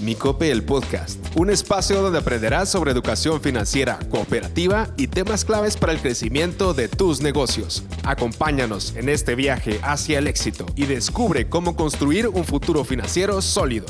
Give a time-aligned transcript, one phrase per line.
[0.00, 5.92] Micope el Podcast, un espacio donde aprenderás sobre educación financiera, cooperativa y temas claves para
[5.92, 7.84] el crecimiento de tus negocios.
[8.04, 13.86] Acompáñanos en este viaje hacia el éxito y descubre cómo construir un futuro financiero sólido.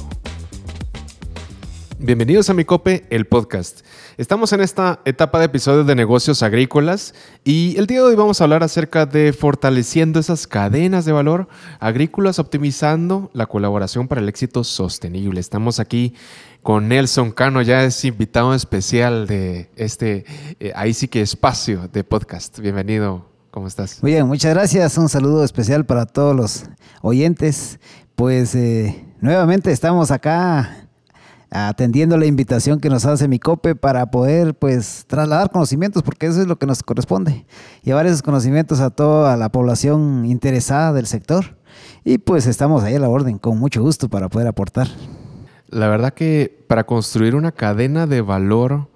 [2.01, 3.81] Bienvenidos a Micope el Podcast.
[4.19, 8.41] Estamos en esta etapa de episodios de negocios agrícolas y el día de hoy vamos
[8.41, 11.49] a hablar acerca de fortaleciendo esas cadenas de valor
[11.81, 15.41] agrícolas, optimizando la colaboración para el éxito sostenible.
[15.41, 16.15] Estamos aquí
[16.63, 20.25] con Nelson Cano, ya es invitado especial de este,
[20.61, 22.61] eh, ahí sí que espacio de podcast.
[22.61, 24.01] Bienvenido, ¿cómo estás?
[24.03, 24.97] Muy bien, muchas gracias.
[24.99, 26.65] Un saludo especial para todos los
[27.03, 27.81] oyentes.
[28.15, 30.88] Pues eh, nuevamente estamos acá
[31.51, 36.41] atendiendo la invitación que nos hace mi COPE para poder pues trasladar conocimientos, porque eso
[36.41, 37.47] es lo que nos corresponde,
[37.83, 41.57] llevar esos conocimientos a toda la población interesada del sector.
[42.05, 44.89] Y pues estamos ahí a la orden, con mucho gusto para poder aportar.
[45.69, 48.89] La verdad que para construir una cadena de valor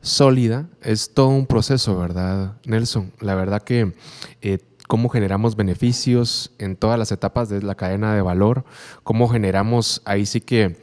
[0.00, 3.12] sólida es todo un proceso, ¿verdad, Nelson?
[3.20, 3.94] La verdad que
[4.42, 8.64] eh, cómo generamos beneficios en todas las etapas de la cadena de valor,
[9.02, 10.80] cómo generamos ahí sí que...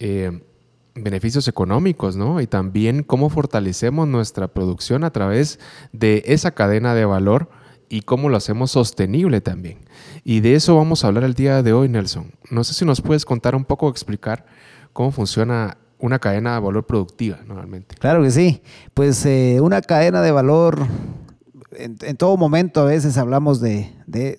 [0.00, 0.42] Eh,
[1.02, 2.40] beneficios económicos, ¿no?
[2.40, 5.58] Y también cómo fortalecemos nuestra producción a través
[5.92, 7.50] de esa cadena de valor
[7.88, 9.78] y cómo lo hacemos sostenible también.
[10.24, 12.32] Y de eso vamos a hablar el día de hoy, Nelson.
[12.50, 14.46] No sé si nos puedes contar un poco, explicar
[14.92, 17.96] cómo funciona una cadena de valor productiva normalmente.
[17.96, 18.62] Claro que sí.
[18.94, 20.86] Pues eh, una cadena de valor,
[21.72, 23.92] en, todo momento a veces hablamos de,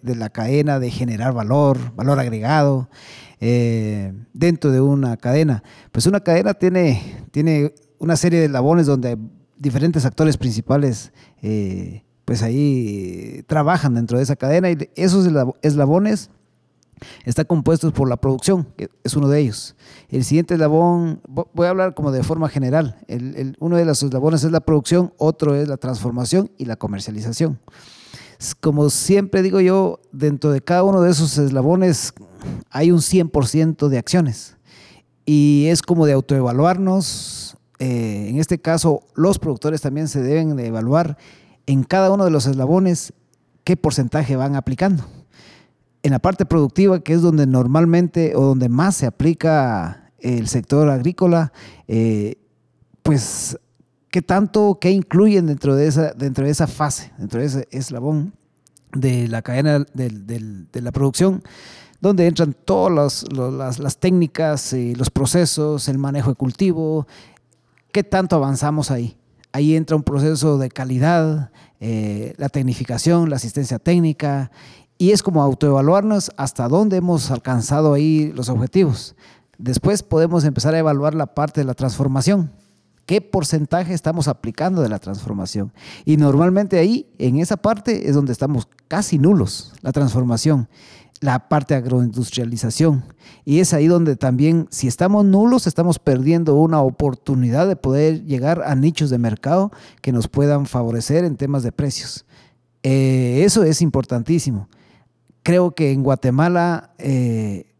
[0.03, 2.89] la cadena de generar valor, valor agregado.
[3.41, 5.63] Eh, dentro de una cadena.
[5.91, 9.17] Pues una cadena tiene, tiene una serie de eslabones donde
[9.57, 15.27] diferentes actores principales eh, pues ahí trabajan dentro de esa cadena y esos
[15.61, 16.29] eslabones
[17.25, 19.75] están compuestos por la producción, que es uno de ellos.
[20.09, 24.43] El siguiente eslabón, voy a hablar como de forma general, el, uno de los eslabones
[24.43, 27.59] es la producción, otro es la transformación y la comercialización.
[28.61, 32.13] Como siempre digo yo, dentro de cada uno de esos eslabones
[32.69, 34.55] hay un 100% de acciones.
[35.25, 37.57] Y es como de autoevaluarnos.
[37.79, 41.17] Eh, en este caso, los productores también se deben de evaluar
[41.65, 43.13] en cada uno de los eslabones
[43.63, 45.05] qué porcentaje van aplicando.
[46.01, 50.89] En la parte productiva, que es donde normalmente o donde más se aplica el sector
[50.89, 51.51] agrícola,
[51.87, 52.37] eh,
[53.03, 53.57] pues
[54.11, 58.33] qué tanto, qué incluyen dentro de esa, dentro de esa fase, dentro de ese eslabón
[58.93, 61.43] de la cadena de la producción,
[62.01, 67.07] donde entran todas las, técnicas, y los procesos, el manejo de cultivo,
[67.91, 69.17] qué tanto avanzamos ahí.
[69.51, 74.51] Ahí entra un proceso de calidad, eh, la tecnificación, la asistencia técnica,
[74.97, 79.15] y es como autoevaluarnos hasta dónde hemos alcanzado ahí los objetivos.
[79.57, 82.51] Después podemos empezar a evaluar la parte de la transformación,
[83.09, 85.73] qué porcentaje estamos aplicando de la transformación.
[86.05, 90.69] Y normalmente ahí, en esa parte, es donde estamos casi nulos, la transformación,
[91.19, 93.03] la parte de agroindustrialización.
[93.45, 98.61] Y es ahí donde también, si estamos nulos, estamos perdiendo una oportunidad de poder llegar
[98.63, 99.71] a nichos de mercado
[100.03, 102.27] que nos puedan favorecer en temas de precios.
[102.83, 104.69] Eh, eso es importantísimo.
[105.41, 107.73] Creo que en Guatemala eh,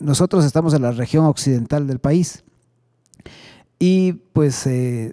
[0.00, 2.42] nosotros estamos en la región occidental del país
[3.84, 5.12] y pues eh,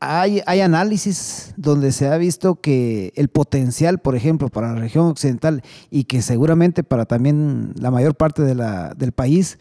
[0.00, 5.62] hay, análisis donde se ha visto que el potencial, por ejemplo, para la región occidental
[5.88, 9.60] y que seguramente para también la mayor parte de la, del país,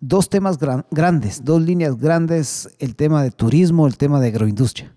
[0.00, 0.58] dos temas
[0.90, 4.92] grandes, dos líneas grandes, el tema de turismo, el tema de agroindustria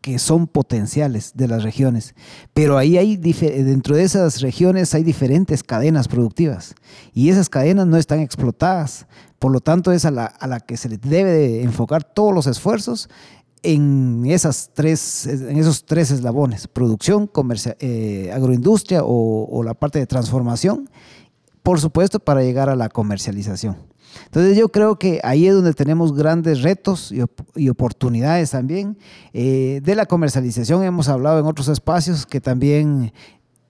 [0.00, 2.14] que son potenciales de las regiones.
[2.54, 6.74] Pero ahí hay, dentro de esas regiones hay diferentes cadenas productivas
[7.12, 9.06] y esas cadenas no están explotadas.
[9.38, 12.46] Por lo tanto, es a la, a la que se le debe enfocar todos los
[12.46, 13.08] esfuerzos
[13.62, 17.30] en, esas tres, en esos tres eslabones, producción,
[17.80, 20.88] eh, agroindustria o la parte de transformación,
[21.62, 23.89] por supuesto, para llegar a la comercialización.
[24.26, 28.98] Entonces yo creo que ahí es donde tenemos grandes retos y, oportunidades también.
[29.32, 33.12] Eh, de la comercialización hemos hablado en otros espacios que también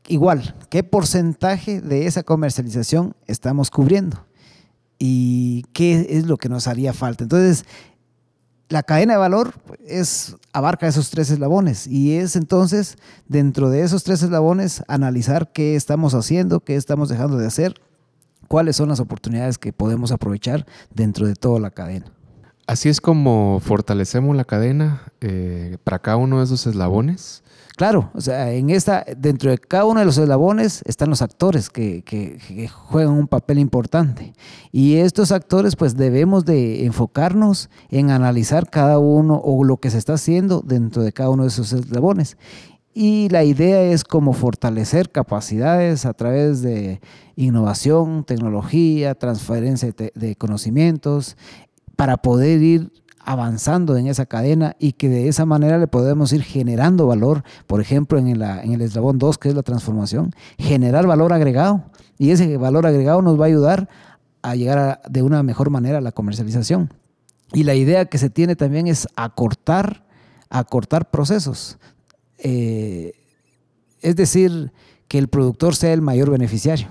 [0.08, 4.26] igual, ¿qué porcentaje de esa comercialización estamos cubriendo?
[4.98, 7.24] ¿Y qué es lo que nos haría falta?
[7.24, 7.64] Entonces,
[8.68, 9.54] la cadena de valor
[9.86, 15.74] es, abarca esos tres eslabones y es entonces dentro de esos tres eslabones analizar qué
[15.74, 17.74] estamos haciendo, qué estamos dejando de hacer
[18.50, 22.06] cuáles son las oportunidades que podemos aprovechar dentro de toda la cadena.
[22.66, 27.44] Así es como fortalecemos la cadena eh, para cada uno de esos eslabones.
[27.76, 31.70] Claro, o sea, en esta, dentro de cada uno de los eslabones están los actores
[31.70, 34.34] que, que, juegan un papel importante.
[34.72, 39.98] Y estos actores, pues debemos de enfocarnos en analizar cada uno o lo que se
[39.98, 42.36] está haciendo dentro de cada uno de esos eslabones.
[42.92, 47.00] Y la idea es como fortalecer capacidades a través de
[47.36, 51.36] innovación, tecnología, transferencia de conocimientos,
[51.96, 56.42] para poder ir avanzando en esa cadena y que de esa manera le podemos ir
[56.42, 61.32] generando valor, por ejemplo, en, en el eslabón 2, que es la transformación, generar valor
[61.32, 61.84] agregado.
[62.18, 63.88] Y ese valor agregado nos va a ayudar
[64.42, 66.92] a llegar de una mejor manera a la comercialización.
[67.52, 70.04] Y la idea que se tiene también es acortar,
[70.48, 71.78] acortar procesos.
[72.42, 73.12] Eh,
[74.02, 74.72] es decir,
[75.08, 76.88] que el productor sea el mayor beneficiario.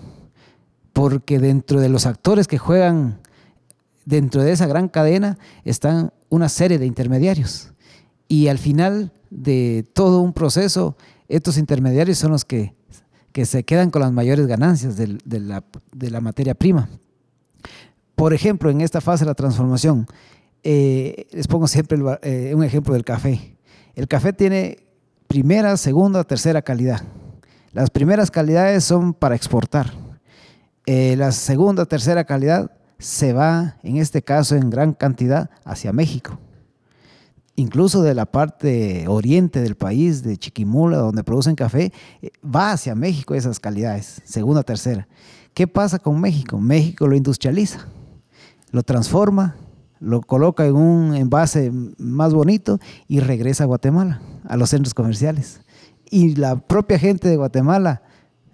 [0.94, 3.19] Porque dentro de los actores que juegan
[4.06, 7.74] dentro de esa gran cadena están una serie de intermediarios.
[8.28, 10.98] Y al final de todo un proceso,
[11.28, 12.74] estos intermediarios son los que,
[13.46, 16.90] se quedan con las mayores ganancias de, la, materia prima.
[18.16, 20.07] Por ejemplo, en esta fase de la transformación,
[20.63, 23.56] eh, les pongo siempre eh, un ejemplo del café.
[23.96, 24.88] El café tiene
[25.30, 27.04] primera, segunda, tercera calidad.
[27.72, 29.94] Las primeras calidades son para exportar.
[30.88, 36.40] Eh, la segunda, tercera calidad se va, en este caso en gran cantidad, hacia México.
[37.56, 41.94] Incluso de la parte oriente del país, de Chiquimula, donde producen café,
[42.24, 45.08] eh, va hacia México esas calidades, segunda, tercera.
[45.54, 46.58] ¿Qué pasa con México?
[46.60, 47.86] México lo industrializa,
[48.72, 49.58] lo transforma,
[50.00, 55.62] lo coloca en un envase más bonito y regresa a Guatemala, a los centros comerciales.
[56.10, 58.01] Y la propia gente de Guatemala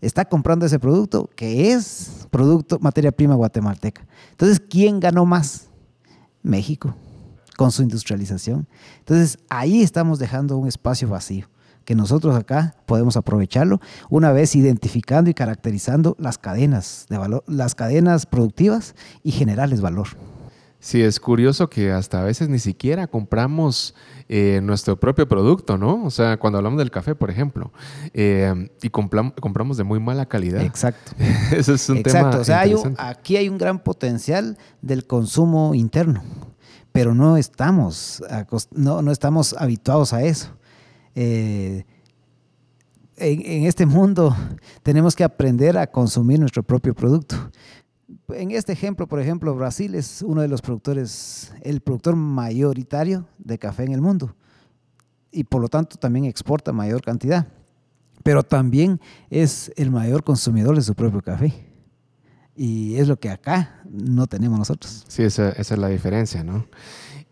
[0.02, 4.06] está comprando ese producto que es producto, materia prima guatemalteca.
[4.32, 5.70] Entonces, ¿quién ganó más?
[6.44, 6.96] México,
[7.58, 8.68] con su industrialización.
[9.00, 11.48] Entonces, ahí estamos dejando un espacio vacío
[11.86, 17.76] que nosotros acá podemos aprovecharlo una vez identificando y caracterizando las cadenas de valor, las
[17.76, 20.08] cadenas productivas y generarles valor.
[20.86, 23.96] Sí, es curioso que hasta a veces ni siquiera compramos
[24.30, 26.04] eh, nuestro propio producto, ¿no?
[26.04, 27.74] O sea, cuando hablamos del café, por ejemplo,
[28.14, 30.62] eh, y compramos de muy mala calidad.
[30.62, 31.14] Exacto.
[31.52, 32.30] Eso es un Exacto.
[32.30, 32.40] tema.
[32.40, 32.64] O sea,
[33.00, 36.22] aquí hay un gran potencial del consumo interno,
[36.92, 38.24] pero no estamos,
[38.70, 40.52] no, no estamos habituados a eso.
[41.16, 41.84] Eh,
[43.18, 44.36] en, este mundo
[44.84, 47.38] tenemos que aprender a consumir nuestro propio producto
[48.30, 53.58] en este ejemplo, por ejemplo, Brasil es uno de los productores, el productor mayoritario de
[53.58, 54.36] café en el mundo
[55.32, 57.48] y por lo tanto también exporta mayor cantidad,
[58.24, 61.54] pero también es el mayor consumidor de su propio café.
[62.56, 65.04] Y es lo que acá no tenemos nosotros.
[65.10, 66.66] Sí, esa, es la diferencia, ¿no?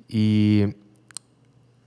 [0.05, 0.75] Y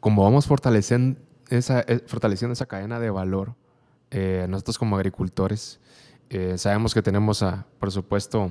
[0.01, 3.55] como vamos fortaleciendo esa, eh, fortaleciendo esa cadena de valor,
[4.11, 5.81] eh, nosotros como agricultores,
[6.31, 8.51] eh, sabemos que tenemos, a, por supuesto,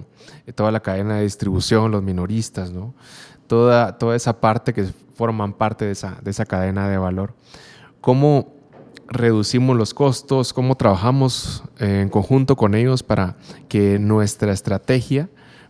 [0.55, 2.93] toda la cadena de distribución, los minoristas, ¿no?
[3.47, 4.85] toda, toda esa parte que
[5.15, 7.33] forman parte de esa, de esa cadena de valor.
[8.01, 8.53] ¿Cómo
[9.07, 10.53] reducimos los costos?
[10.53, 13.37] ¿Cómo trabajamos eh, en conjunto con ellos para
[13.67, 15.29] que nuestra estrategia,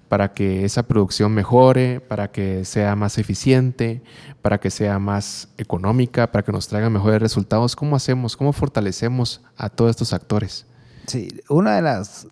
[0.10, 4.02] para que esa producción mejore, para que sea más eficiente,
[4.42, 7.76] para que sea más económica, para que nos traiga mejores resultados?
[7.76, 8.38] ¿Cómo hacemos?
[8.38, 10.66] ¿Cómo fortalecemos a todos estos actores?
[11.08, 12.28] Sí, una de las,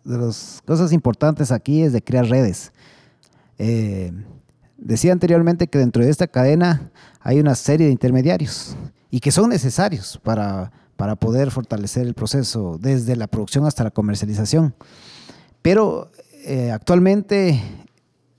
[0.65, 2.71] cosas importantes aquí es de crear redes.
[3.57, 4.11] Eh,
[4.77, 8.75] decía anteriormente que dentro de esta cadena hay una serie de intermediarios
[9.11, 13.91] y que son necesarios para, para poder fortalecer el proceso desde la producción hasta la
[13.91, 14.75] comercialización.
[15.61, 16.11] Pero
[16.45, 17.61] eh, actualmente,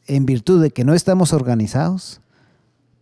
[0.06, 2.20] en virtud de que no estamos organizados,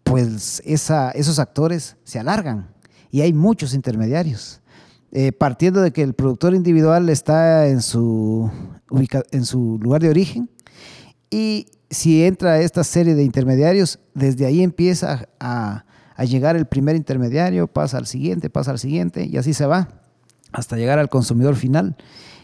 [0.04, 2.68] pues esos actores se alargan
[3.10, 4.61] y hay muchos intermediarios.
[5.14, 8.50] Eh, partiendo de que el productor individual está en su,
[9.30, 10.48] en su lugar de origen
[11.30, 15.84] y si entra esta serie de intermediarios, desde ahí empieza a,
[16.24, 19.88] llegar el primer intermediario, pasa al siguiente, pasa al siguiente y así se va
[20.52, 21.96] hasta llegar al consumidor final.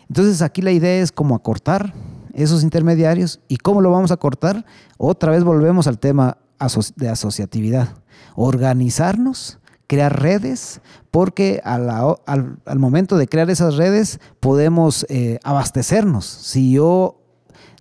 [0.08, 1.94] Entonces aquí la idea es cómo acortar
[2.34, 4.66] esos intermediarios y cómo lo vamos a cortar.
[4.96, 6.38] Otra vez volvemos al tema
[6.96, 7.94] de asociatividad.
[8.34, 9.58] Organizarnos
[9.88, 10.80] crear redes,
[11.11, 16.26] porque al, momento de crear esas redes podemos eh, abastecernos.
[16.26, 17.16] Si yo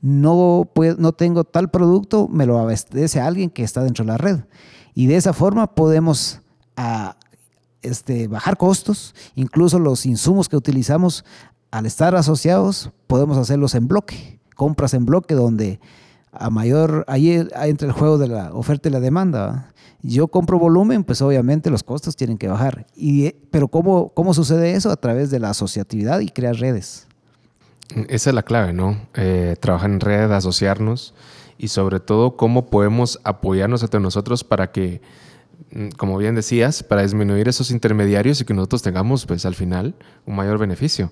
[0.01, 4.39] no, no tengo tal producto, me lo abastece alguien que está dentro de la red.
[4.95, 6.41] Y de esa forma podemos
[7.81, 11.25] este, bajar costos, incluso los insumos que utilizamos
[11.71, 15.79] al estar asociados, podemos hacerlos en bloque, compras en bloque donde
[16.31, 19.73] a mayor, ahí entra el juego de la oferta y la demanda.
[20.07, 22.87] Yo compro volumen, pues obviamente los costos tienen que bajar.
[22.95, 24.89] Y, pero ¿cómo, ¿cómo sucede eso?
[24.89, 27.07] A través de la asociatividad y crear redes.
[28.07, 28.97] Esa es la clave, ¿no?
[29.15, 31.13] Eh, trabajar en red, asociarnos
[31.57, 35.01] y sobre todo cómo podemos apoyarnos entre nosotros para que,
[35.71, 39.93] mm, como bien decías, para disminuir esos intermediarios y que nosotros tengamos, pues al final,
[40.25, 41.11] un mayor beneficio.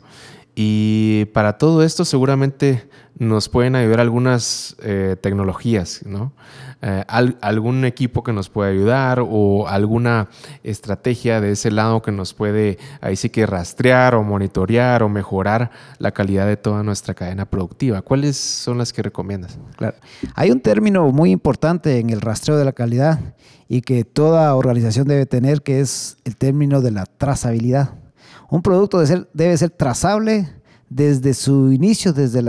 [0.55, 6.33] Y para todo esto seguramente nos pueden ayudar algunas eh, tecnologías, ¿no?
[6.81, 10.29] Eh, algún equipo que nos pueda ayudar o alguna
[10.63, 15.71] estrategia de ese lado que nos puede ahí sí que rastrear o monitorear o mejorar
[15.97, 18.01] la calidad de toda nuestra cadena productiva.
[18.01, 19.57] ¿Cuáles son las que recomiendas?
[19.77, 19.97] Claro.
[20.35, 23.19] Hay un término muy importante en el rastreo de la calidad
[23.67, 28.04] y que toda organización debe tener que es el término de la trazabilidad.
[28.49, 29.01] Un producto
[29.33, 30.49] debe ser, trazable
[30.89, 32.39] desde su inicio, desde,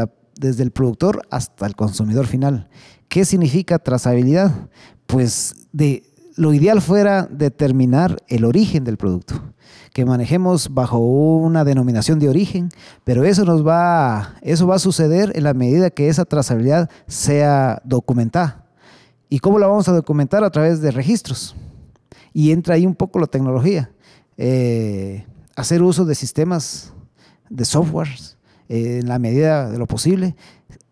[0.62, 2.68] el productor hasta el consumidor final.
[3.08, 4.52] ¿Qué significa trazabilidad?
[5.06, 5.68] Pues
[6.36, 9.34] lo ideal fuera determinar el origen del producto,
[9.94, 12.68] que manejemos bajo una denominación de origen,
[13.04, 17.80] pero eso nos va, eso va a suceder en la medida que esa trazabilidad sea
[17.84, 18.66] documentada.
[19.28, 20.44] ¿Y cómo la vamos a documentar?
[20.44, 21.56] A través de registros.
[22.32, 23.90] Y entra ahí un poco la tecnología.
[24.36, 25.24] Eh,
[25.56, 26.92] hacer uso de sistemas,
[27.48, 28.36] de softwares,
[28.68, 30.36] eh, en la medida de lo posible.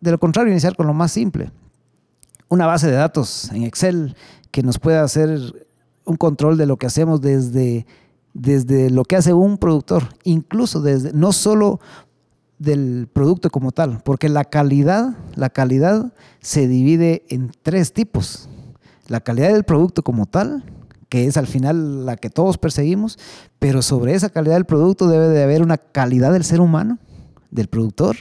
[0.00, 1.52] De lo contrario, iniciar con lo más simple.
[2.48, 4.16] Una base de datos en Excel
[4.50, 5.38] que nos pueda hacer
[6.04, 7.86] un control de lo que hacemos desde,
[8.32, 11.80] desde lo que hace un productor, incluso desde, no solo
[12.58, 18.48] del producto como tal, porque la calidad, la calidad se divide en tres tipos.
[19.08, 20.64] La calidad del producto como tal,
[21.08, 23.18] que es al final la que todos perseguimos,
[23.58, 26.98] pero sobre esa calidad del producto debe de haber una calidad del ser humano,
[27.50, 28.16] del productor,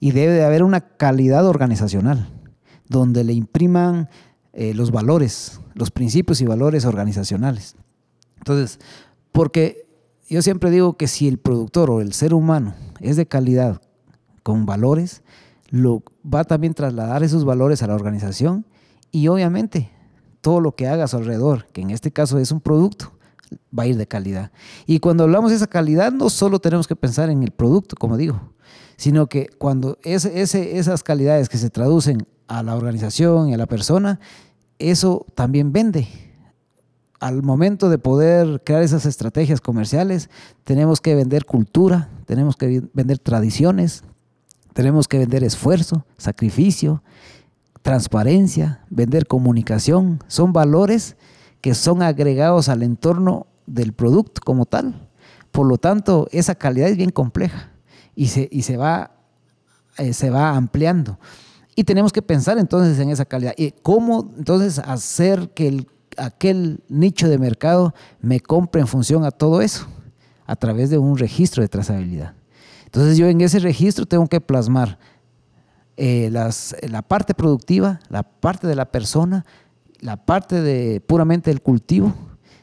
[0.00, 2.30] y debe de haber una calidad organizacional,
[2.88, 4.08] donde le impriman
[4.52, 7.76] eh, los valores, los principios y valores organizacionales.
[8.38, 8.78] Entonces,
[9.32, 9.86] porque
[10.28, 13.80] yo siempre digo que si el productor o el ser humano es de calidad,
[14.48, 15.22] con valores,
[15.68, 18.64] lo va también trasladar esos valores a la organización
[19.10, 19.90] y obviamente
[20.40, 23.12] todo lo que haga a su alrededor, que en este caso es un producto,
[23.76, 24.50] va a ir de calidad.
[24.86, 28.16] Y cuando hablamos de esa calidad, no solo tenemos que pensar en el producto, como
[28.16, 28.40] digo,
[28.96, 33.66] sino que cuando ese, esas calidades que se traducen a la organización y a la
[33.66, 34.20] persona,
[34.78, 36.08] eso también vende.
[37.20, 40.30] Al momento de poder crear esas estrategias comerciales,
[40.64, 44.04] tenemos que vender cultura, tenemos que vender tradiciones,
[44.72, 47.02] tenemos que vender esfuerzo, sacrificio,
[47.82, 51.16] transparencia, vender comunicación, son valores
[51.60, 55.08] que son agregados al entorno del producto como tal.
[55.50, 57.72] Por lo tanto, esa calidad es bien compleja
[58.14, 59.12] y se, y se, va,
[59.96, 61.18] eh, se va ampliando.
[61.74, 63.54] Y tenemos que pensar entonces en esa calidad.
[63.56, 69.30] ¿Y cómo entonces hacer que el, aquel nicho de mercado me compre en función a
[69.30, 69.86] todo eso?
[70.46, 72.34] A través de un registro de trazabilidad.
[72.84, 74.98] Entonces yo en ese registro tengo que plasmar
[76.00, 79.44] eh, la parte productiva, la parte de la persona,
[80.00, 82.14] la parte de puramente del cultivo,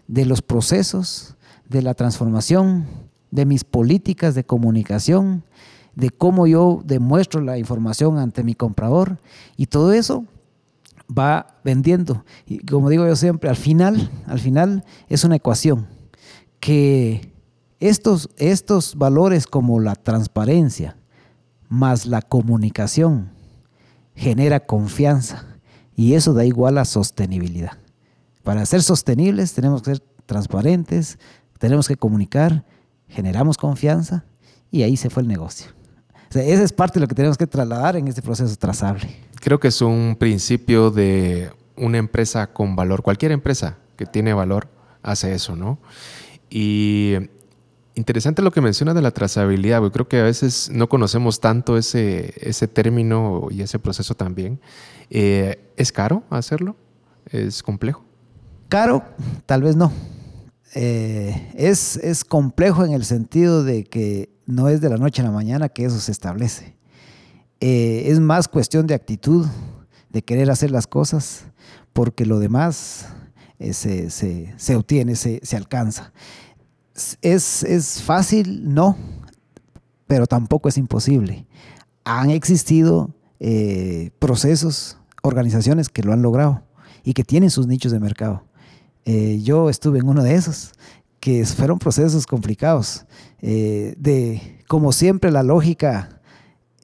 [0.08, 1.36] de los procesos,
[1.68, 2.86] de la transformación,
[3.32, 5.44] de mis políticas de comunicación,
[5.96, 9.18] de cómo yo demuestro la información ante mi comprador
[9.58, 10.26] y todo eso
[11.12, 12.24] va vendiendo.
[12.46, 15.88] Y como digo yo siempre, al final, al final es una ecuación
[16.62, 17.34] que
[17.80, 20.96] estos, estos valores como la transparencia,
[21.70, 23.32] más la comunicación
[24.16, 25.46] genera confianza
[25.96, 27.78] y eso da igual a sostenibilidad.
[28.44, 31.20] Para ser sostenibles tenemos que ser transparentes,
[31.60, 32.66] tenemos que comunicar,
[33.08, 34.26] generamos confianza
[34.72, 35.72] y ahí se fue el negocio.
[36.30, 39.16] Esa es parte de lo que tenemos que trasladar en este proceso trazable.
[39.40, 43.04] Creo que es un principio de una empresa con valor.
[43.04, 44.68] Cualquier empresa que tiene valor
[45.02, 45.80] hace eso, ¿no?
[46.50, 47.14] Y
[47.98, 51.78] Interesante lo que menciona de la trazabilidad, porque creo que a veces no conocemos tanto
[51.78, 54.60] ese, ese término y ese proceso también.
[55.10, 56.76] Eh, ¿Es caro hacerlo?
[57.32, 58.04] ¿Es complejo?
[58.68, 59.02] Caro,
[59.46, 59.94] tal vez no.
[60.74, 65.26] Eh, es, es complejo en el sentido de que no es de la noche a
[65.26, 66.76] la mañana que eso se establece.
[67.62, 69.46] Eh, es más cuestión de actitud,
[70.10, 71.46] de querer hacer las cosas,
[71.94, 73.08] porque lo demás
[73.58, 76.12] se, se, se, obtiene, se, se alcanza.
[77.22, 78.74] ¿Es, fácil?
[78.74, 78.98] No,
[80.08, 81.46] pero tampoco es imposible.
[82.06, 86.64] Han existido eh, procesos, organizaciones que lo han logrado
[87.04, 88.46] y que tienen sus nichos de mercado.
[89.04, 90.72] Eh, yo estuve en uno de esos,
[91.20, 93.06] que fueron procesos complicados.
[93.42, 96.22] Eh, de, como siempre, la lógica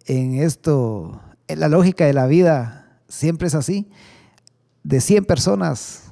[0.07, 3.87] en esto, la lógica de la vida siempre es así.
[4.83, 6.11] De 100 personas,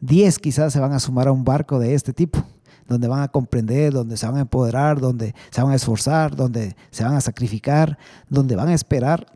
[0.00, 2.44] 10 quizás se van a sumar a un barco de este tipo,
[2.90, 6.74] donde van a comprender, donde se van a empoderar, donde se van a esforzar, donde
[6.90, 7.96] se van a sacrificar,
[8.28, 9.26] donde van a esperar.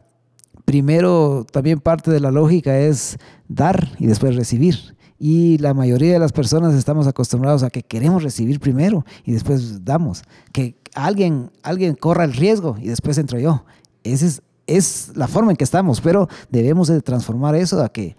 [0.65, 4.97] Primero, también parte de la lógica es dar y después recibir.
[5.21, 9.85] Y la mayoría de las personas estamos acostumbrados a que queremos recibir primero y después
[9.85, 10.25] damos.
[10.53, 13.65] Que alguien, alguien corra el riesgo y después entro yo.
[14.03, 18.17] Esa es, es la forma en que estamos, pero debemos de transformar eso a que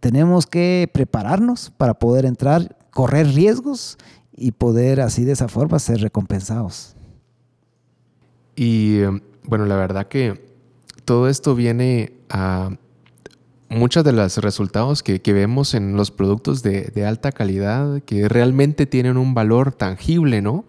[0.00, 3.98] tenemos que prepararnos para poder entrar, correr riesgos
[4.38, 6.96] y poder así de esa forma ser recompensados.
[8.56, 10.46] Y em, bueno, la verdad que
[11.04, 12.76] todo esto viene a
[13.68, 19.16] muchos de los resultados que, vemos en los productos de, alta calidad, que realmente tienen
[19.16, 20.64] un valor tangible, ¿no?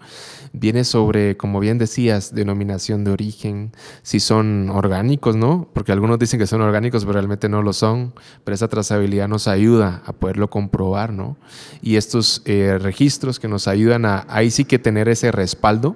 [0.52, 5.70] Viene sobre, como bien decías, denominación de origen, si son orgánicos, ¿no?
[5.74, 8.14] Porque algunos dicen que son orgánicos, pero realmente no lo son,
[8.44, 11.38] pero esa trazabilidad nos ayuda a poderlo comprobar, ¿no?
[11.82, 15.96] Y estos eh, registros que nos ayudan a ahí sí que tener ese respaldo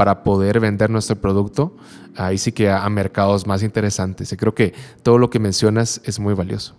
[0.00, 1.76] para poder vender nuestro producto,
[2.16, 4.32] ahí sí que a, mercados más interesantes.
[4.32, 6.74] Y creo que todo lo que mencionas es muy valioso.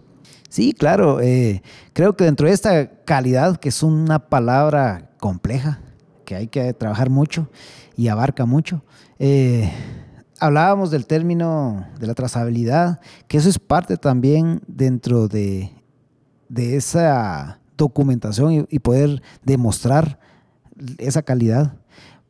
[0.49, 1.21] Sí, claro.
[1.21, 1.61] Eh,
[1.93, 5.81] creo que dentro de esta calidad, que es una palabra compleja,
[6.25, 7.47] que hay que trabajar mucho
[7.95, 8.83] y abarca mucho,
[9.19, 9.71] eh,
[10.39, 15.69] hablábamos del término de la trazabilidad, que eso es parte también dentro de,
[16.49, 20.17] de esa documentación y poder demostrar
[20.97, 21.75] esa calidad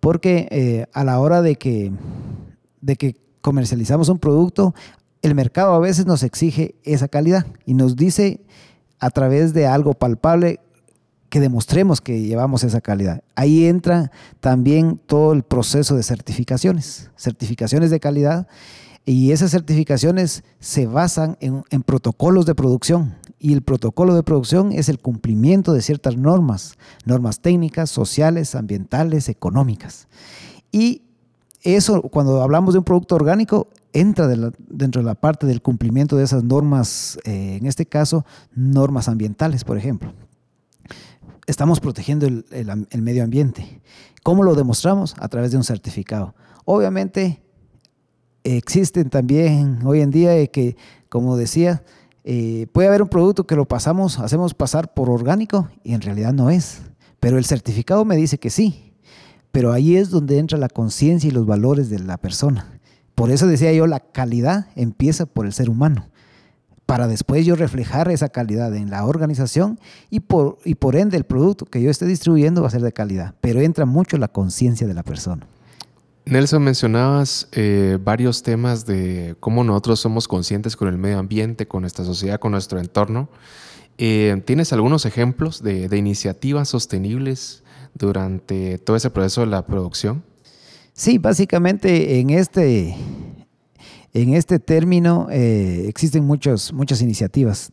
[0.01, 1.91] porque eh, a la hora de que,
[2.81, 4.75] de que comercializamos un producto,
[5.21, 8.41] el mercado a veces nos exige esa calidad y nos dice
[8.99, 10.59] a través de algo palpable
[11.29, 13.23] que demostremos que llevamos esa calidad.
[13.35, 18.47] Ahí entra también todo el proceso de certificaciones, certificaciones de calidad,
[19.05, 24.71] y esas certificaciones se basan en, en protocolos de producción y el protocolo de producción
[24.71, 30.07] es el cumplimiento de ciertas normas, normas técnicas, sociales, ambientales, económicas.
[30.71, 31.01] Y
[31.63, 36.23] eso, cuando hablamos de un producto orgánico, entra dentro de la parte del cumplimiento de
[36.23, 40.13] esas normas, eh, en este caso, normas ambientales, por ejemplo.
[41.47, 43.81] Estamos protegiendo el, el medio ambiente.
[44.21, 45.15] ¿Cómo lo demostramos?
[45.17, 46.35] A través de un certificado.
[46.63, 47.41] Obviamente,
[48.43, 50.77] existen también hoy en día que,
[51.09, 51.83] como decía,
[52.23, 56.33] eh, puede haber un producto que lo pasamos, hacemos pasar por orgánico y en realidad
[56.33, 56.81] no es.
[57.19, 58.93] Pero el certificado me dice que sí.
[59.51, 62.79] Pero ahí es donde entra la conciencia y los valores de la persona.
[63.15, 66.07] Por eso decía yo, la calidad empieza por el ser humano.
[66.85, 69.79] Para después yo reflejar esa calidad en la organización
[70.09, 72.91] y por, y por ende el producto que yo esté distribuyendo va a ser de
[72.91, 73.35] calidad.
[73.41, 75.47] Pero entra mucho la conciencia de la persona.
[76.25, 81.81] Nelson, mencionabas eh, varios temas de cómo nosotros somos conscientes con el medio ambiente, con
[81.81, 83.29] nuestra sociedad, con nuestro entorno.
[83.97, 87.63] Eh, ¿Tienes algunos ejemplos de, iniciativas sostenibles
[87.95, 90.23] durante todo ese proceso de la producción?
[90.93, 92.95] Sí, básicamente en este,
[94.13, 97.71] en este término eh, existen muchos, muchas iniciativas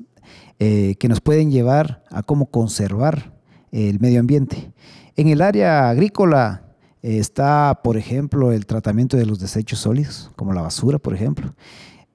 [0.58, 3.32] que nos pueden llevar a cómo conservar
[3.70, 4.72] el medio ambiente.
[5.14, 6.67] En el área agrícola,
[7.02, 11.54] Está, por ejemplo, el tratamiento de los desechos sólidos, como la basura, por ejemplo.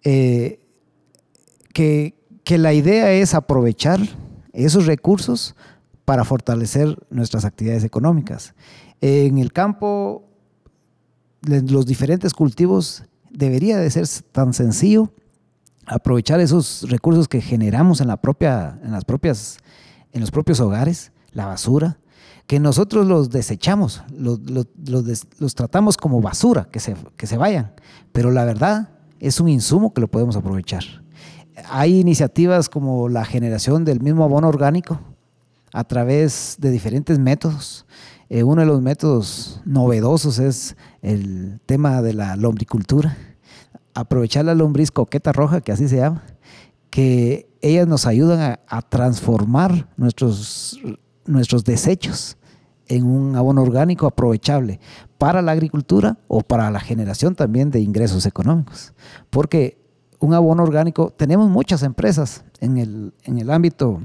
[0.04, 0.60] Eh,
[1.74, 2.16] que,
[2.58, 4.00] la idea es aprovechar
[4.52, 5.56] esos recursos
[6.06, 8.54] para fortalecer nuestras actividades económicas.
[9.02, 10.30] En el campo,
[11.42, 15.12] los diferentes cultivos debería de ser tan sencillo
[15.86, 19.58] aprovechar esos recursos que generamos en la propia, en las propias,
[20.12, 21.98] en los propios hogares, la basura,
[22.48, 27.72] que nosotros los desechamos, los, tratamos como basura, que se, que se vayan,
[28.12, 30.84] pero la verdad es un insumo que lo podemos aprovechar.
[31.70, 35.00] Hay iniciativas como la generación del mismo abono orgánico
[35.72, 37.86] a través de diferentes métodos.
[38.30, 43.18] Eh, uno de los métodos novedosos es el tema de la lombricultura.
[43.94, 46.24] Aprovechar la lombriz coqueta roja, que así se llama,
[46.90, 50.80] que ellas nos ayudan a, a transformar nuestros
[51.26, 52.38] nuestros desechos
[52.88, 54.80] en un abono orgánico aprovechable
[55.18, 58.94] para la agricultura o para la generación también de ingresos económicos.
[59.30, 59.78] Porque
[60.20, 64.02] un abono orgánico, tenemos muchas empresas en el, en el ámbito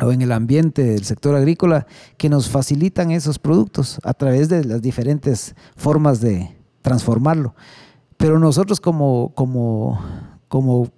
[0.00, 1.86] o en el ambiente del sector agrícola
[2.16, 7.54] que nos facilitan esos productos a través de las diferentes formas de transformarlo.
[8.16, 10.00] Pero nosotros como, como,
[10.48, 10.88] como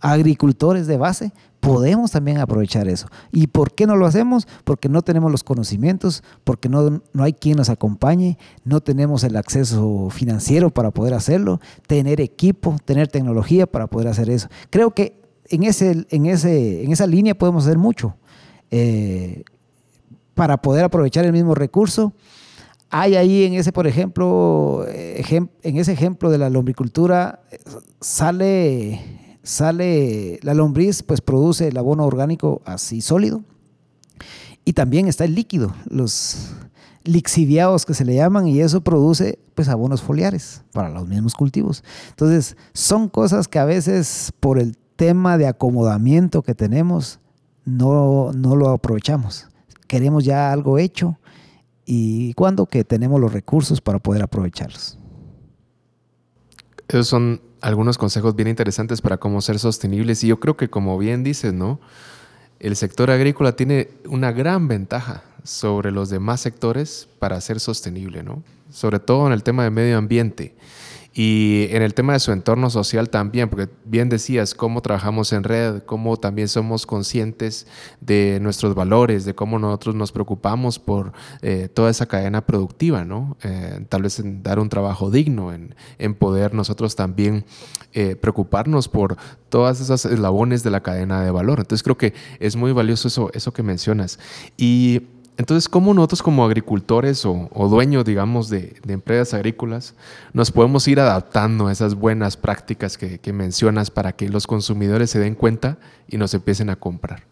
[0.00, 3.06] agricultores de base podemos también aprovechar eso.
[3.30, 4.48] ¿Y por qué no lo hacemos?
[4.64, 9.36] Porque no tenemos los conocimientos, porque no, no hay quien nos acompañe, no tenemos el
[9.36, 14.48] acceso financiero para poder hacerlo, tener equipo, tener tecnología para poder hacer eso.
[14.70, 18.16] Creo que en, ese, en, ese, en esa línea podemos hacer mucho
[18.72, 19.44] eh,
[20.34, 22.12] para poder aprovechar el mismo recurso.
[22.90, 27.40] Hay ahí en ese, por ejemplo, en ese ejemplo de la lombricultura,
[28.00, 33.42] sale, sale la lombriz, pues produce el abono orgánico así sólido.
[34.64, 36.54] Y también está el líquido, los,
[37.04, 41.82] lixiviados que se le llaman y eso produce pues abonos foliares para los mismos cultivos.
[42.10, 47.20] Entonces, son cosas que a veces por el tema de acomodamiento que tenemos
[47.64, 49.48] no, no lo aprovechamos.
[49.86, 51.18] Queremos ya algo hecho
[51.84, 54.98] y cuando que tenemos los recursos para poder aprovecharlos.
[56.88, 60.98] Esos son algunos consejos bien interesantes para cómo ser sostenibles y yo creo que como
[60.98, 61.80] bien dices, ¿no?
[62.58, 68.42] El sector agrícola tiene una gran ventaja sobre los demás sectores para ser sostenible, ¿no?
[68.70, 70.54] Sobre todo en el tema de medio ambiente.
[71.14, 75.44] Y en el tema de su entorno social también, porque bien decías cómo trabajamos en
[75.44, 77.66] red, cómo también somos conscientes
[78.00, 83.36] de nuestros valores, de cómo nosotros nos preocupamos por eh, toda esa cadena productiva, ¿no?
[83.42, 87.44] Eh, tal vez en dar un trabajo digno, en, en poder nosotros también
[87.92, 89.18] eh, preocuparnos por
[89.50, 91.60] todas esas eslabones de la cadena de valor.
[91.60, 94.18] Entonces creo que es muy valioso eso, eso que mencionas.
[94.56, 95.02] Y
[95.42, 99.96] entonces, ¿cómo nosotros como agricultores o, dueños, digamos, de, empresas agrícolas,
[100.32, 105.18] nos podemos ir adaptando a esas buenas prácticas que, mencionas para que los consumidores se
[105.18, 107.24] den cuenta y nos empiecen a comprar?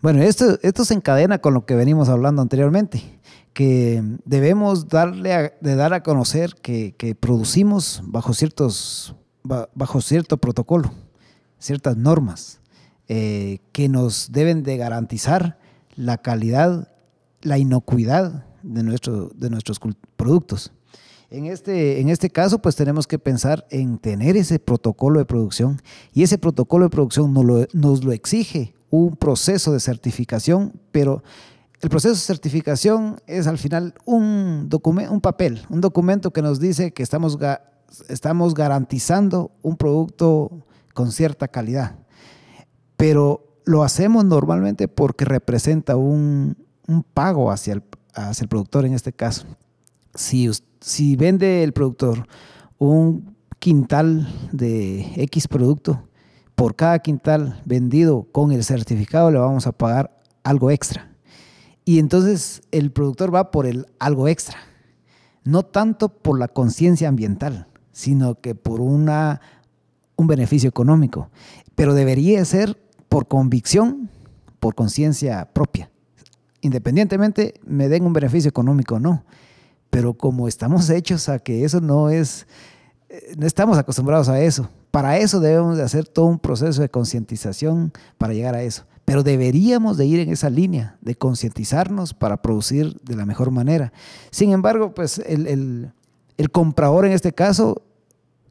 [0.00, 3.20] Bueno, esto, esto se encadena con lo que venimos hablando anteriormente,
[3.52, 10.90] que debemos darle de dar a conocer que, producimos bajo, ciertos, bajo cierto protocolo,
[11.60, 12.58] ciertas normas
[13.06, 15.60] eh, que nos deben de garantizar
[15.94, 16.88] la calidad
[17.42, 19.80] la inocuidad de, nuestro, de nuestros
[20.16, 20.72] productos.
[21.30, 25.80] En este, en este caso, pues tenemos que pensar en tener ese protocolo de producción
[26.12, 31.22] y ese protocolo de producción nos lo, nos lo exige un proceso de certificación, pero
[31.80, 36.92] el proceso de certificación es al final un, un papel, un documento que nos dice
[36.92, 37.38] que estamos,
[38.08, 41.98] estamos garantizando un producto con cierta calidad.
[42.98, 47.82] Pero lo hacemos normalmente porque representa un, un pago hacia el,
[48.14, 49.46] hacia el productor en este caso.
[50.14, 52.26] Si, si vende el productor
[52.78, 56.08] un quintal de X producto,
[56.54, 61.10] por cada quintal vendido con el certificado le vamos a pagar algo extra.
[61.84, 64.58] Y entonces el productor va por el algo extra,
[65.44, 69.40] no tanto por la conciencia ambiental, sino que por una,
[70.16, 71.30] un beneficio económico.
[71.74, 74.10] Pero debería ser por convicción,
[74.60, 75.91] por conciencia propia
[76.62, 79.24] independientemente me den un beneficio económico o no.
[79.90, 82.46] Pero como estamos hechos a que eso no es,
[83.10, 84.70] eh, no estamos acostumbrados a eso.
[84.90, 88.84] Para eso debemos de hacer todo un proceso de concientización para llegar a eso.
[89.04, 93.92] Pero deberíamos de ir en esa línea, de concientizarnos para producir de la mejor manera.
[94.30, 95.92] Sin embargo, pues el,
[96.36, 97.82] el, comprador en este caso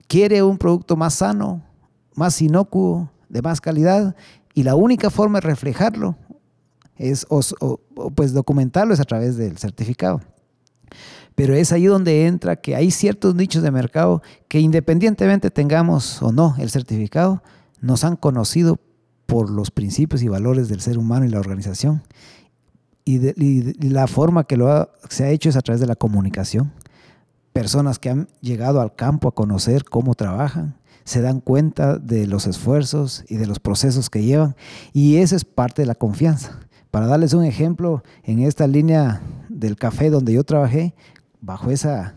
[0.07, 1.63] quiere un producto más sano,
[2.15, 4.15] más inocuo, de más calidad,
[4.53, 6.17] y la única forma de reflejarlo
[7.01, 7.41] es, o,
[8.15, 10.21] pues documentarlo es a través del certificado.
[11.35, 16.31] Pero es ahí donde entra que hay ciertos nichos de mercado que independientemente tengamos o
[16.31, 17.41] no el certificado,
[17.79, 18.79] nos han conocido
[19.25, 22.03] por los principios y valores del ser humano y la organización.
[23.05, 23.19] Y,
[23.89, 26.71] la forma que lo se ha hecho es a través de la comunicación.
[27.53, 32.45] Personas que han llegado al campo a conocer cómo trabajan, se dan cuenta de los
[32.45, 34.55] esfuerzos y de los procesos que llevan.
[34.93, 36.59] Y eso es parte de la confianza.
[36.91, 40.93] Para darles un ejemplo, en esta línea del café donde yo trabajé,
[41.39, 42.15] bajo esa,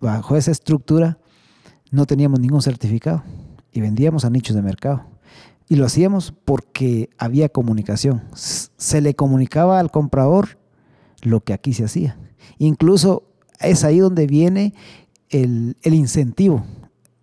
[0.00, 1.18] bajo esa estructura,
[1.90, 3.22] no teníamos ningún certificado
[3.72, 5.04] y vendíamos a nichos de mercado.
[5.68, 8.22] Y lo hacíamos porque había comunicación.
[8.32, 10.58] Se le comunicaba al comprador
[11.22, 12.16] lo que aquí se hacía.
[12.58, 13.24] Incluso
[13.60, 14.72] es ahí donde viene
[15.28, 16.64] el, el incentivo.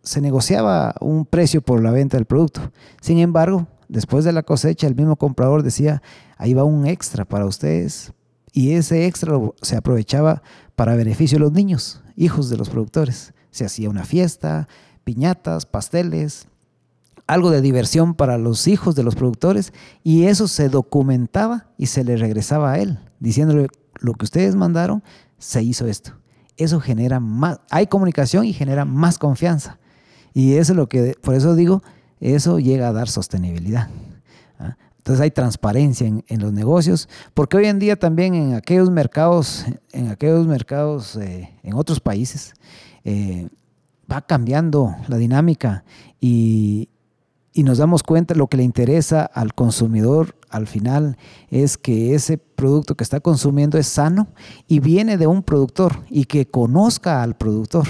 [0.03, 2.71] Se negociaba un precio por la venta del producto.
[3.01, 6.02] Sin embargo, después de la cosecha, el mismo comprador decía,
[6.38, 8.13] ahí va un extra para ustedes.
[8.54, 10.41] Y ese extra se aprovechaba
[10.76, 13.34] para beneficio de los niños, hijos de los productores.
[13.52, 14.67] Se hacía una fiesta,
[15.04, 16.47] piñatas, pasteles,
[17.28, 19.73] algo de diversión para los hijos de los productores
[20.04, 23.67] y eso se documentaba y se le regresaba a él, diciéndole
[24.00, 25.04] lo que ustedes mandaron,
[25.38, 26.13] se hizo esto.
[26.56, 29.78] Eso genera más, hay comunicación y genera más confianza.
[30.34, 31.84] Y eso es lo que, por eso digo,
[32.19, 33.89] eso llega a dar sostenibilidad.
[34.60, 34.77] ¿ah?
[34.97, 40.10] Entonces hay transparencia en, los negocios, porque hoy en día también en aquellos mercados, en
[40.10, 42.53] aquellos mercados eh, en otros países,
[43.03, 43.47] eh,
[44.12, 45.84] va cambiando la dinámica
[46.19, 46.89] y,
[47.53, 51.17] y nos damos cuenta lo que le interesa al consumidor al final
[51.49, 54.27] es que ese producto que está consumiendo es sano
[54.67, 57.88] y viene de un productor y que conozca al productor,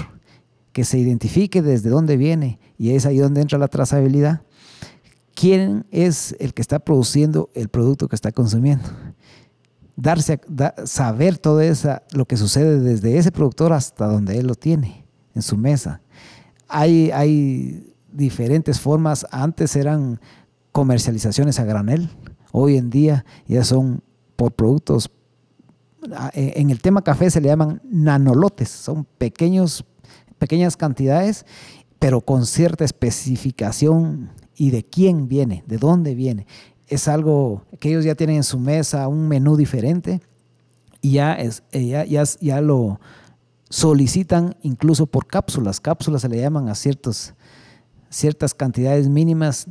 [0.78, 4.44] que se identifique desde dónde viene y es ahí donde entra la trazabilidad.
[5.34, 8.86] ¿Quién es el que está produciendo el producto que está consumiendo?
[9.96, 10.40] Darse
[10.86, 15.42] saber todo eso, lo que sucede desde ese productor hasta donde él lo tiene en
[15.42, 16.00] su mesa.
[16.68, 19.26] Hay, hay diferentes formas.
[19.32, 20.22] Antes eran
[20.72, 22.12] comercializaciones a granel.
[22.52, 24.04] Hoy en día ya son
[24.36, 25.10] por productos.
[26.34, 28.70] En el tema café se le llaman nanolotes.
[28.70, 29.84] Son pequeños,
[30.38, 31.46] pequeñas cantidades,
[32.00, 36.48] pero con cierta especificación y de quién viene, de dónde viene.
[36.88, 40.22] Es algo que ellos ya tienen en su mesa, un menú diferente
[41.02, 43.00] y ya, es, ya, ya, ya lo
[43.70, 45.80] solicitan incluso por cápsulas.
[45.80, 47.34] Cápsulas se le llaman a ciertas
[48.56, 49.68] cantidades mínimas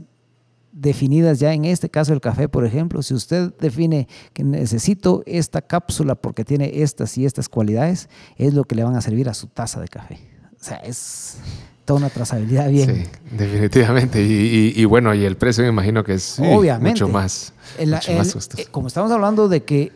[0.77, 5.63] definidas ya en este caso el café, por ejemplo, si usted define que necesito esta
[5.63, 9.35] cápsula porque tiene estas y estas cualidades, es lo que le van a servir a
[9.35, 10.36] su taza de café.
[10.61, 11.37] O sea, es
[11.85, 12.95] toda una trazabilidad bien.
[12.95, 14.23] Sí, definitivamente.
[14.23, 16.41] Y, bueno, y el precio me imagino que es
[16.81, 17.53] mucho más.
[17.79, 19.93] Eh, como estamos hablando de que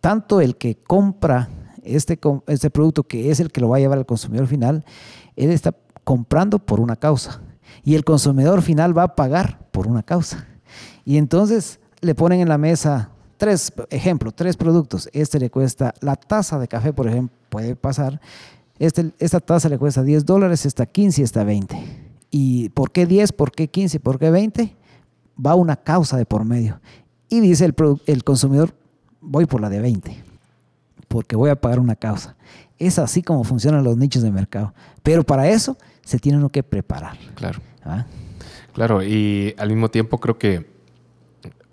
[0.00, 1.48] tanto el que compra
[1.82, 4.84] este, este producto, que es el que lo va a llevar al consumidor final,
[5.36, 7.40] él está comprando por una causa
[7.84, 10.46] y el consumidor final va a pagar por una causa.
[11.04, 15.08] Y entonces le ponen en la mesa tres, ejemplo, tres productos.
[15.12, 18.20] Este le cuesta, la taza de café, por ejemplo, puede pasar.
[18.80, 21.76] Este, esta taza le cuesta 10 dólares, esta 15 y esta 20.
[22.30, 23.32] ¿Y por qué 10?
[23.32, 24.00] ¿Por qué 15?
[24.00, 24.74] ¿Por qué 20?
[25.46, 26.80] Va una causa de por medio.
[27.28, 27.74] Y dice el,
[28.06, 28.74] el consumidor,
[29.20, 30.24] voy por la de 20,
[31.08, 32.36] porque voy a pagar una causa.
[32.78, 34.72] Es así como funcionan los nichos de mercado.
[35.02, 37.18] Pero para eso se tiene uno que preparar.
[37.34, 37.60] Claro.
[37.84, 38.06] ¿Ah?
[38.72, 40.66] Claro, y al mismo tiempo creo que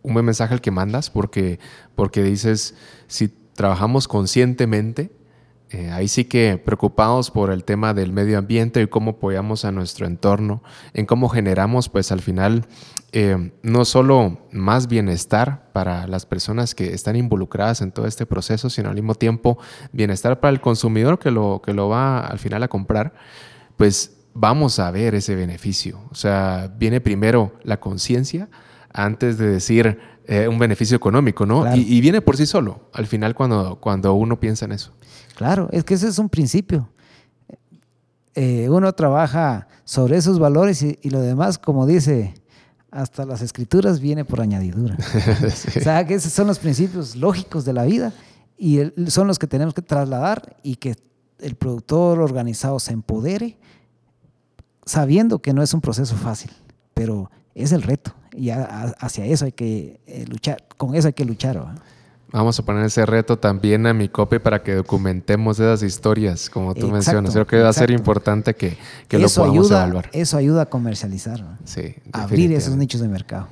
[0.02, 1.58] un buen mensaje el que mandas, porque,
[1.96, 2.76] porque dices,
[3.08, 5.10] si trabajamos conscientemente,
[5.69, 9.71] eh, ahí sí que preocupados por el tema del medio ambiente y cómo apoyamos a
[9.71, 12.65] nuestro entorno, en cómo generamos, pues al final,
[13.12, 18.69] eh, no solo más bienestar para las personas que están involucradas en todo este proceso,
[18.69, 19.58] sino al mismo tiempo
[19.91, 23.13] bienestar para el consumidor que lo, que lo va al final a comprar,
[23.75, 25.99] pues vamos a ver ese beneficio.
[26.12, 28.47] O sea, viene primero la conciencia
[28.97, 31.73] antes de decir eh, un beneficio económico, ¿no?
[31.75, 34.91] Y, viene por sí solo, al final cuando, cuando uno piensa en eso.
[35.36, 36.89] Claro, es que ese es un principio.
[38.33, 42.33] Eh, uno trabaja sobre esos valores y, lo demás, como dice,
[42.89, 44.97] hasta las escrituras viene por añadidura.
[45.45, 48.13] O sea, que esos son los principios lógicos de la vida
[48.57, 50.95] y son los que tenemos que trasladar y que
[51.39, 53.57] el productor organizado se empodere
[54.86, 56.49] sabiendo que no es un proceso fácil,
[56.95, 61.26] pero es el reto y hacia eso hay que eh, luchar, con eso hay que
[61.26, 61.60] luchar.
[62.32, 66.76] Vamos a poner ese reto también a mi copy para que documentemos esas historias, como
[66.76, 67.34] tú mencionas.
[67.34, 70.10] Creo que va a ser importante que, que lo podamos ayuda, evaluar.
[70.13, 73.47] Eso ayuda a comercializar, sí, abrir esos nichos de mercado.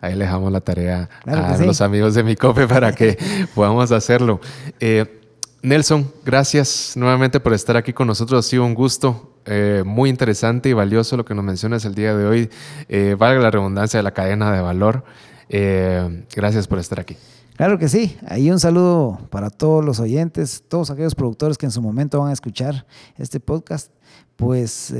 [0.00, 3.16] Ahí le dejamos la tarea a los amigos de mi cope para que
[3.54, 4.40] podamos hacerlo.
[4.80, 5.25] Eh,
[5.66, 8.46] Nelson, gracias nuevamente por estar aquí con nosotros.
[8.46, 9.32] Ha sido un gusto.
[9.46, 12.50] Eh, muy interesante y valioso lo que nos mencionas el día de hoy.
[12.88, 15.02] Eh, valga la redundancia de la cadena de valor.
[15.48, 17.16] Eh, gracias por estar aquí.
[17.56, 18.16] Claro que sí.
[18.28, 22.30] Ahí un saludo para todos los oyentes, todos aquellos productores que en su momento van
[22.30, 22.86] a escuchar
[23.18, 23.90] este podcast.
[24.36, 24.94] Pues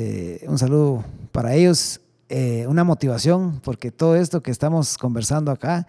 [0.49, 2.01] un saludo para ellos,
[2.67, 5.87] una motivación, porque todo esto que estamos conversando acá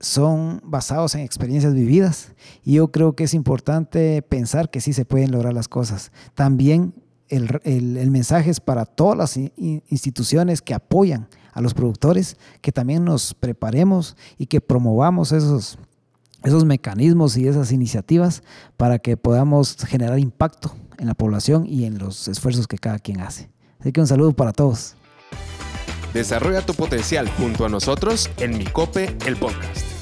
[0.00, 2.32] son basados en experiencias vividas
[2.64, 6.12] y yo creo que es importante pensar que sí se pueden lograr las cosas.
[6.34, 6.94] También
[7.28, 13.34] el, mensaje es para todas las instituciones que apoyan a los productores, que también nos
[13.34, 15.78] preparemos y que promovamos esos,
[16.44, 18.42] esos mecanismos y esas iniciativas
[18.76, 23.20] para que podamos generar impacto en la población y en los esfuerzos que cada quien
[23.20, 23.50] hace.
[23.80, 24.96] Así que un saludo para todos.
[26.18, 29.97] Desarrolla tu potencial junto a nosotros en Micope, el podcast.